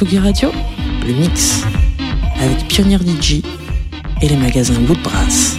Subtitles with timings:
[0.00, 0.50] Tsugi Radio,
[1.06, 1.62] le mix,
[2.40, 3.42] avec Pionnier DJ
[4.22, 5.58] et les magasins Woodbrass.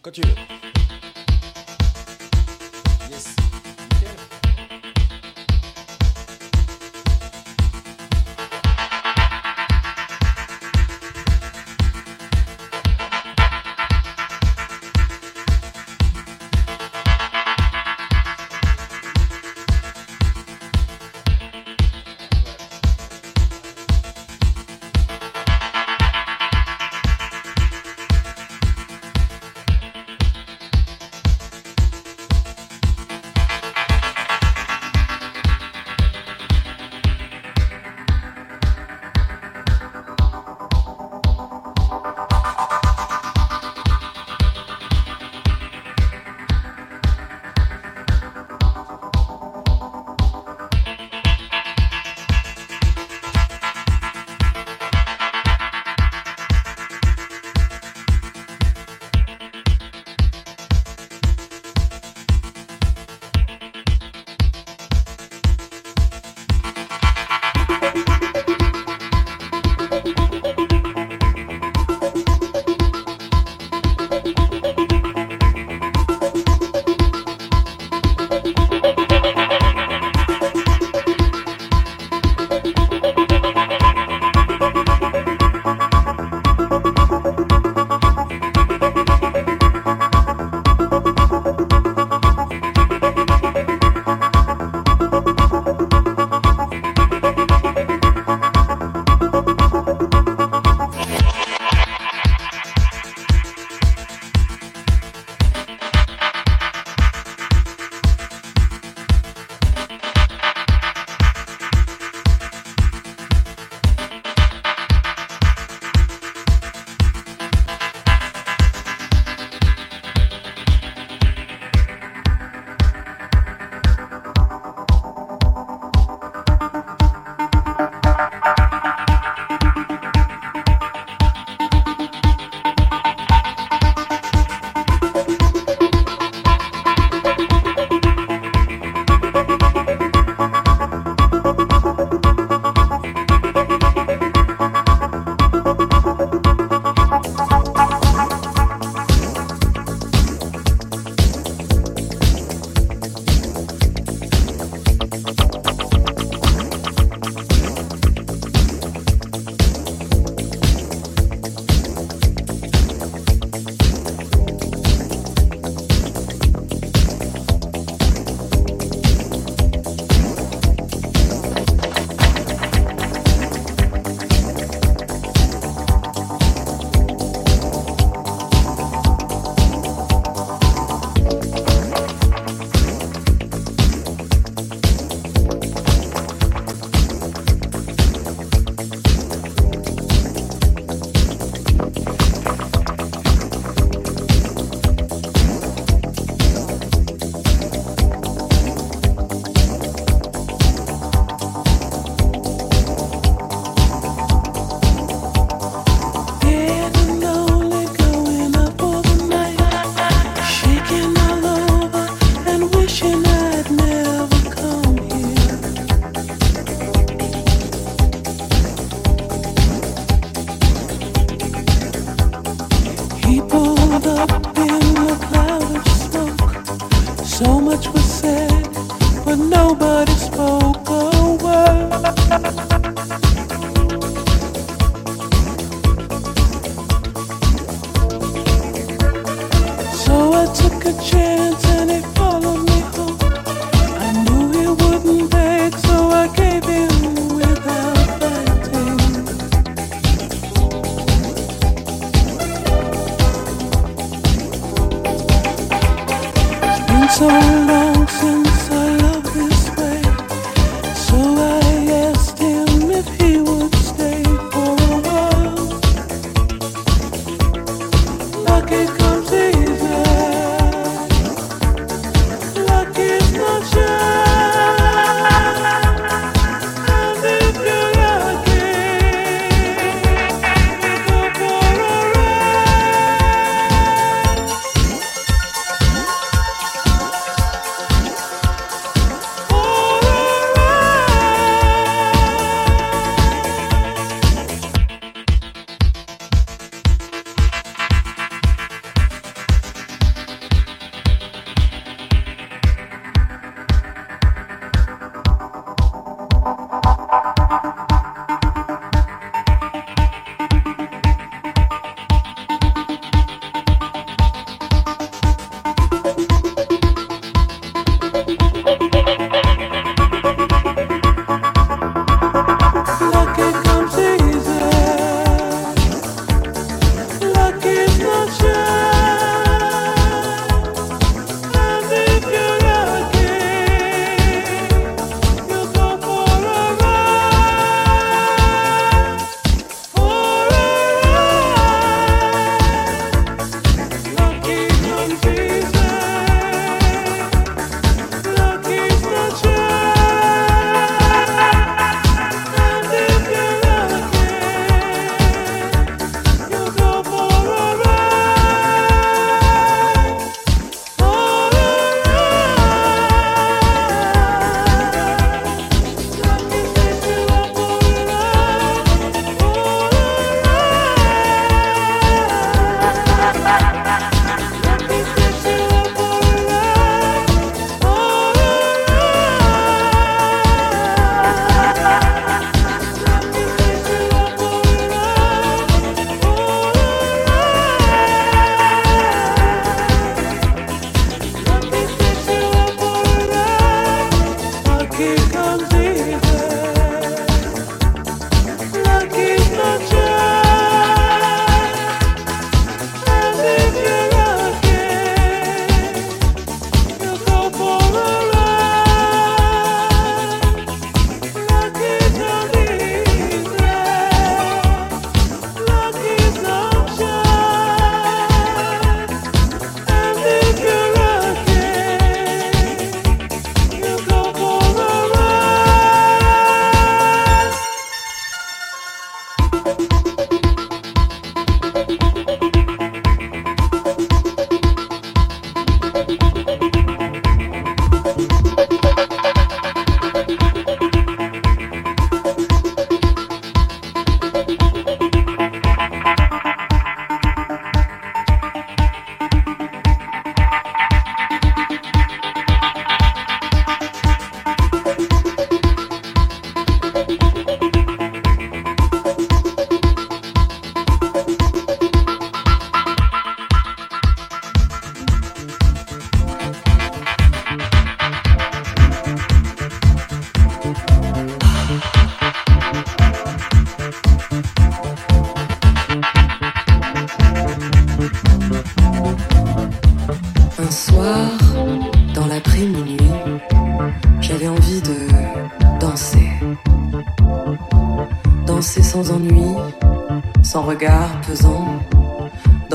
[0.00, 0.12] Quand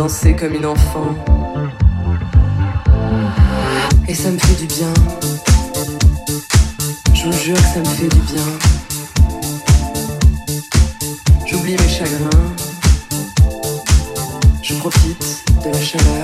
[0.07, 1.15] comme une enfant.
[4.07, 4.93] Et ça me fait du bien.
[7.13, 8.43] Je vous jure que ça me fait du bien.
[11.45, 12.29] J'oublie mes chagrins.
[14.61, 16.16] Je profite de la chaleur.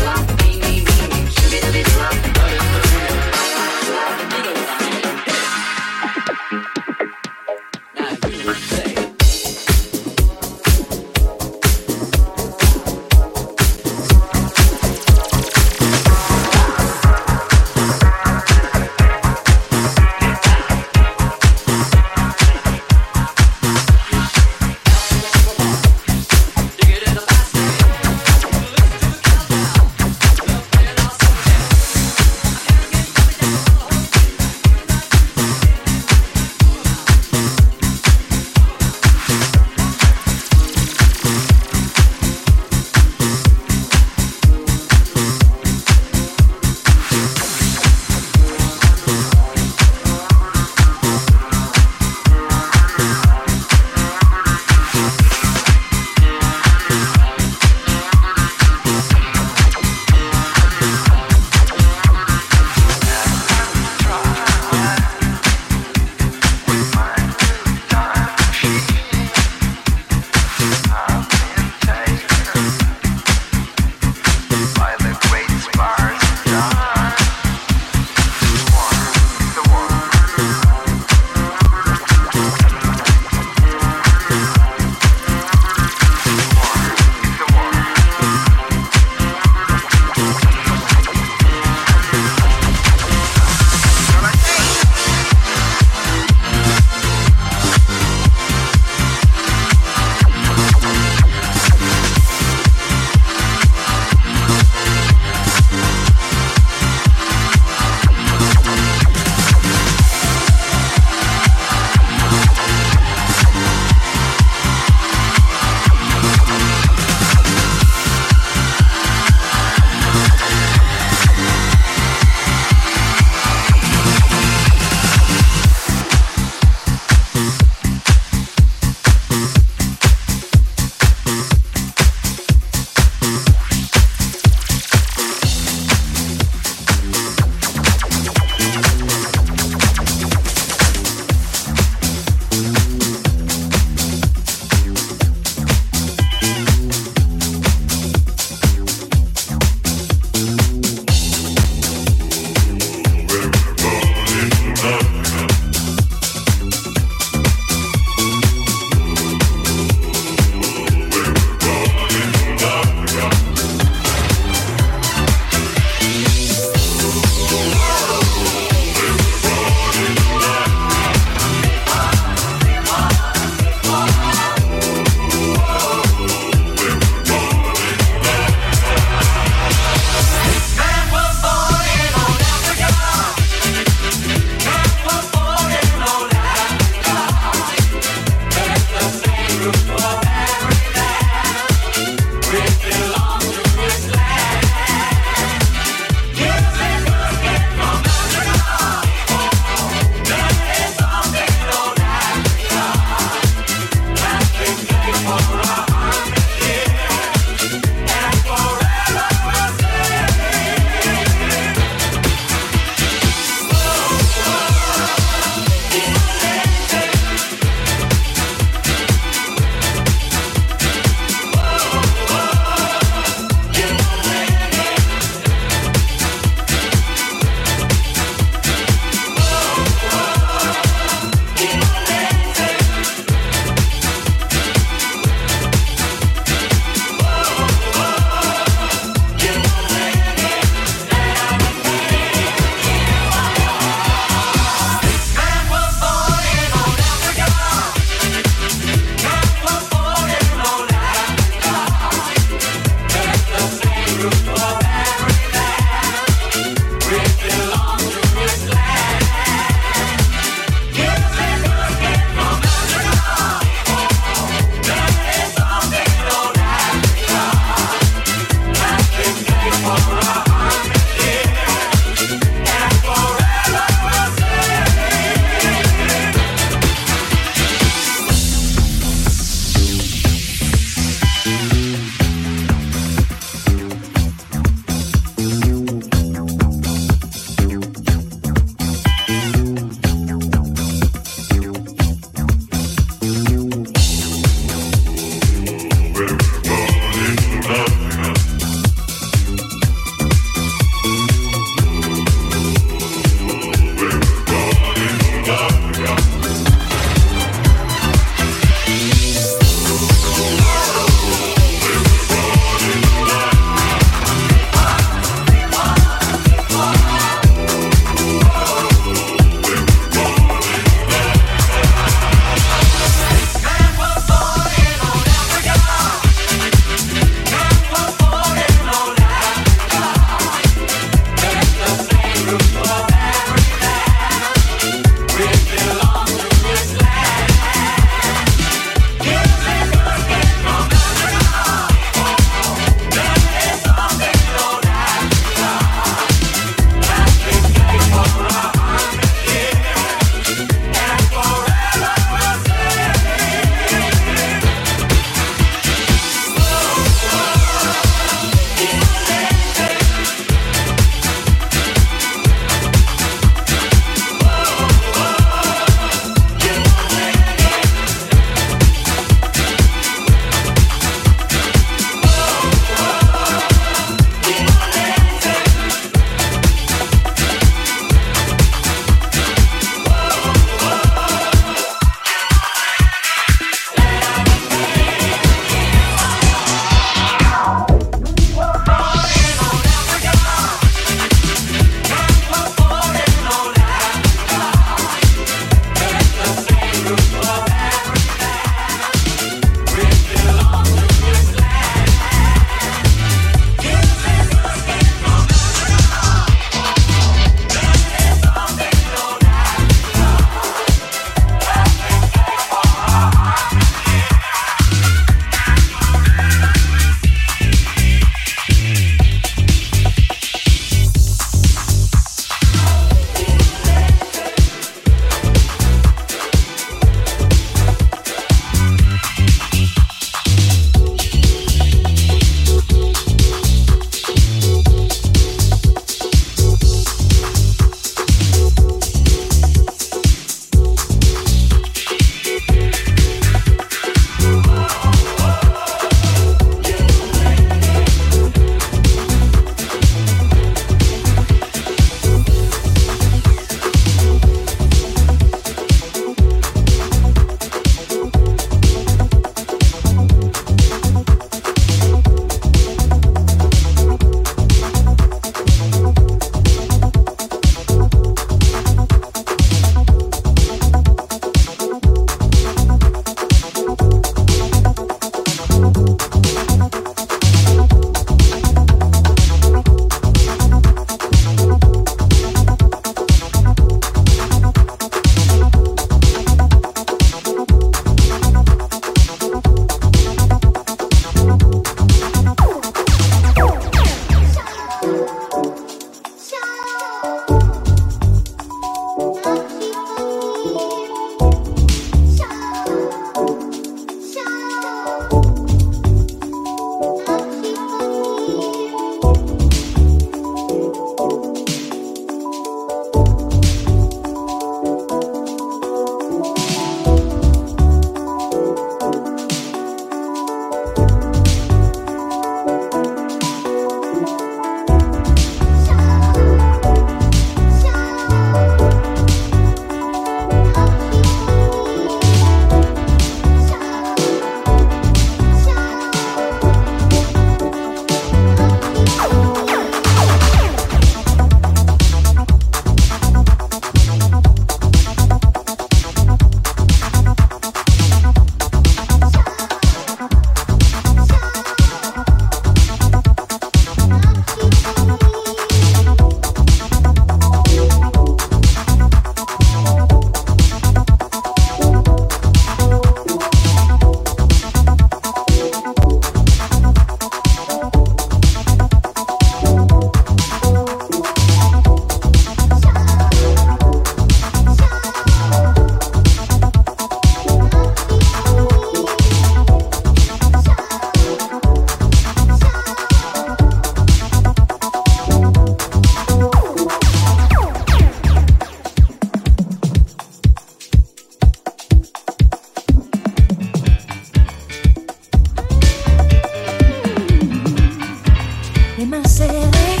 [599.06, 600.00] mains serrées,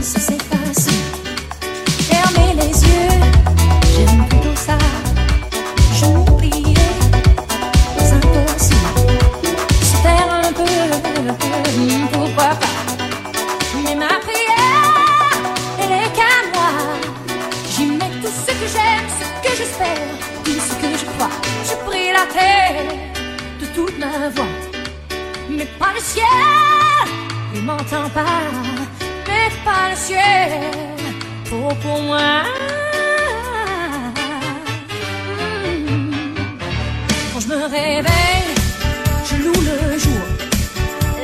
[0.00, 0.92] ça c'est facile.
[2.10, 3.20] Fermez les yeux,
[3.94, 4.76] j'aime plutôt ça.
[5.94, 6.74] Je m'oubliais,
[7.98, 9.18] c'est impossible.
[9.80, 10.76] Se faire un peu,
[12.12, 12.74] pourquoi pas.
[13.84, 15.42] Mais ma prière,
[15.80, 16.72] est qu'à moi.
[17.70, 20.08] J'y mets tout ce que j'aime, ce que j'espère,
[20.44, 21.30] tout ce que je crois.
[21.64, 22.82] Je prie la terre
[23.60, 24.54] de toute ma voix,
[25.48, 27.25] mais pas le ciel
[27.66, 28.42] m'entends pas,
[29.26, 30.50] n'êtes pas le ciel
[31.48, 32.42] pour pour moi.
[35.38, 36.10] Hmm.
[37.32, 38.50] Quand je me réveille,
[39.28, 40.24] je loue le jour,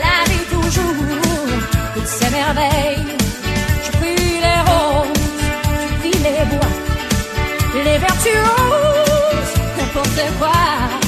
[0.05, 1.05] la vie toujours,
[1.95, 3.07] toutes ces merveilles.
[3.85, 5.25] Je prie les roses,
[5.91, 6.73] je prie les bois,
[7.87, 8.49] les vertus,
[9.79, 11.02] n'importe quoi.